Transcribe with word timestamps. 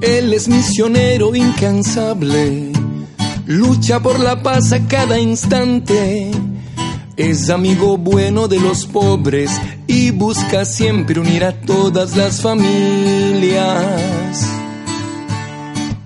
Él 0.00 0.32
es 0.32 0.48
misionero 0.48 1.34
incansable, 1.34 2.72
lucha 3.46 4.00
por 4.00 4.18
la 4.18 4.42
paz 4.42 4.72
a 4.72 4.88
cada 4.88 5.18
instante. 5.18 6.30
Es 7.16 7.50
amigo 7.50 7.98
bueno 7.98 8.48
de 8.48 8.58
los 8.58 8.86
pobres 8.86 9.50
y 9.86 10.10
busca 10.10 10.64
siempre 10.64 11.20
unir 11.20 11.44
a 11.44 11.52
todas 11.52 12.16
las 12.16 12.40
familias. 12.40 13.66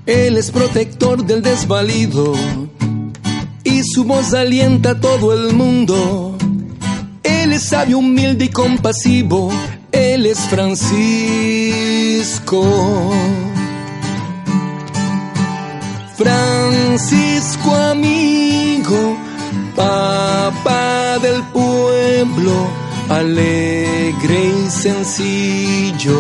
Él 0.06 0.38
es 0.38 0.50
protector 0.50 1.24
del 1.24 1.40
desvalido 1.40 2.34
y 3.62 3.84
su 3.84 4.02
voz 4.02 4.34
alienta 4.34 4.90
a 4.90 5.00
todo 5.00 5.32
el 5.32 5.54
mundo. 5.54 6.36
Él 7.22 7.52
es 7.52 7.62
sabio, 7.62 7.98
humilde 7.98 8.46
y 8.46 8.48
compasivo. 8.48 9.52
Él 9.92 10.26
es 10.26 10.40
Francisco. 10.40 10.82
Francisco 16.16 17.74
amigo, 17.74 19.16
papá 19.74 21.18
del 21.20 21.42
pueblo, 21.52 22.68
alegre 23.08 24.52
y 24.64 24.70
sencillo. 24.70 26.16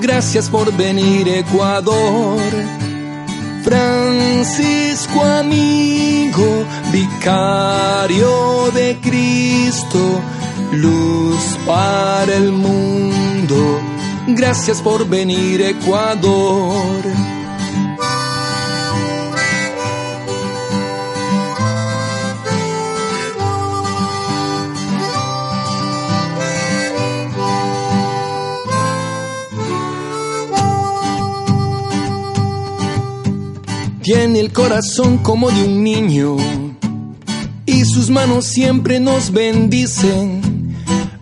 Gracias 0.00 0.48
por 0.48 0.72
venir 0.72 1.28
Ecuador. 1.28 2.40
Francisco 3.62 5.22
amigo, 5.22 6.64
vicario 6.90 8.70
de 8.72 8.98
Cristo, 9.02 10.22
luz 10.72 11.58
para 11.66 12.34
el 12.34 12.50
mundo. 12.50 13.78
Gracias 14.28 14.80
por 14.80 15.06
venir 15.06 15.60
Ecuador. 15.60 17.37
Tiene 34.10 34.40
el 34.40 34.52
corazón 34.54 35.18
como 35.18 35.50
de 35.50 35.64
un 35.64 35.84
niño 35.84 36.38
y 37.66 37.84
sus 37.84 38.08
manos 38.08 38.46
siempre 38.46 39.00
nos 39.00 39.30
bendicen. 39.30 40.74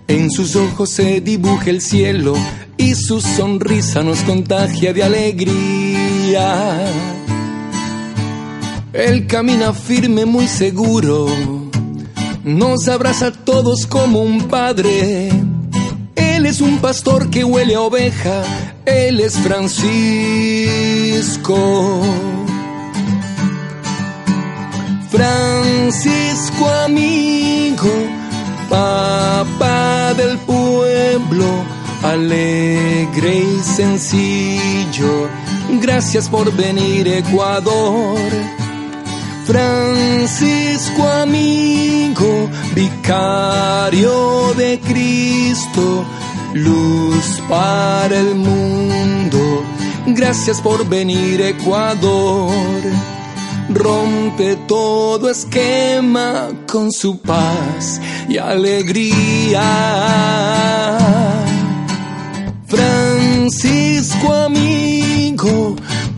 En 0.07 0.31
sus 0.31 0.55
ojos 0.55 0.91
se 0.91 1.21
dibuja 1.21 1.71
el 1.71 1.81
cielo 1.81 2.37
y 2.77 2.95
su 2.95 3.21
sonrisa 3.21 4.05
nos 4.05 4.21
contagia 4.21 4.93
de 4.93 5.03
alegría. 5.03 6.79
Él 8.93 9.27
camina 9.27 9.73
firme, 9.73 10.25
muy 10.25 10.47
seguro, 10.47 11.27
nos 12.45 12.87
abraza 12.87 13.27
a 13.27 13.33
todos 13.33 13.85
como 13.89 14.21
un 14.21 14.47
padre. 14.47 15.31
Él 16.15 16.47
es 16.47 16.61
un 16.61 16.79
pastor 16.79 17.31
que 17.31 17.43
huele 17.43 17.75
a 17.75 17.81
oveja, 17.81 18.45
Él 18.85 19.19
es 19.19 19.37
Francisco. 19.39 19.67
Francisco 25.17 26.69
amigo, 26.85 27.91
papá 28.69 30.13
del 30.13 30.37
pueblo, 30.41 31.65
alegre 32.03 33.39
y 33.39 33.63
sencillo. 33.63 35.27
Gracias 35.81 36.29
por 36.29 36.53
venir 36.53 37.09
Ecuador. 37.09 38.19
Francisco 39.47 41.09
amigo, 41.09 42.51
vicario 42.75 44.53
de 44.53 44.79
Cristo, 44.81 46.05
luz 46.53 47.41
para 47.49 48.19
el 48.21 48.35
mundo. 48.35 49.65
Gracias 50.09 50.61
por 50.61 50.87
venir 50.87 51.41
Ecuador 51.41 52.83
rompe 53.77 54.57
todo 54.67 55.31
esquema 55.31 56.49
con 56.71 56.91
su 56.93 57.21
paz 57.21 58.01
y 58.29 58.39
alegría. 58.39 59.63
Francisco 62.67 64.33
amigo, 64.33 65.77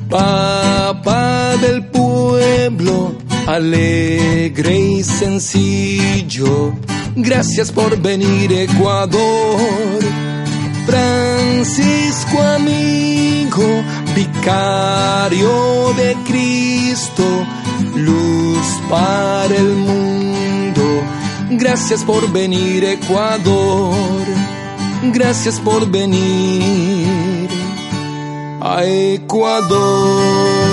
papá 0.08 1.56
del 1.60 1.86
pueblo, 1.86 3.14
alegre 3.46 4.78
y 4.78 5.04
sencillo. 5.04 6.72
Gracias 7.16 7.72
por 7.72 8.00
venir 8.00 8.52
Ecuador. 8.52 9.58
Francisco 10.86 12.40
amigo, 12.40 13.82
vicario 14.14 15.92
de 15.94 16.16
Cristo, 16.26 16.67
luz 17.94 18.66
para 18.90 19.54
el 19.54 19.76
mundo. 19.76 20.82
Gracias 21.50 22.02
por 22.02 22.30
venir 22.30 22.84
Ecuador, 22.84 24.26
gracias 25.12 25.60
por 25.60 25.86
venir 25.86 27.48
a 28.60 28.84
Ecuador. 28.84 30.67